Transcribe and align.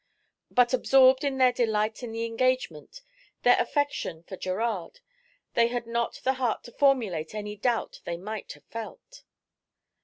But 0.49 0.73
absorbed 0.73 1.23
in 1.23 1.37
their 1.37 1.51
delight 1.51 2.01
in 2.01 2.11
the 2.11 2.25
engagement, 2.25 3.01
their 3.43 3.61
affection 3.61 4.23
for 4.23 4.35
Gerard, 4.35 4.99
they 5.53 5.67
had 5.67 5.85
not 5.85 6.21
the 6.23 6.33
heart 6.33 6.63
to 6.63 6.71
formulate 6.71 7.35
any 7.35 7.55
doubt 7.55 8.01
they 8.03 8.17
might 8.17 8.53
have 8.53 8.65
felt. 8.65 9.21